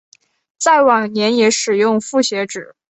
[0.57, 2.73] 在晚年也使用复写纸。